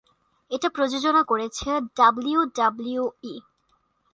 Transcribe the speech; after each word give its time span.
এটা 0.51 0.67
প্রযোজনা 0.69 1.21
করেছে 1.23 1.69
ডাব্লিউডাব্লিউই। 1.97 3.35